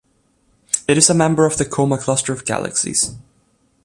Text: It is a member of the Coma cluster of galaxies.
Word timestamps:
It 0.87 0.97
is 0.97 1.11
a 1.11 1.13
member 1.13 1.45
of 1.45 1.57
the 1.57 1.63
Coma 1.65 1.99
cluster 1.99 2.33
of 2.33 2.43
galaxies. 2.43 3.15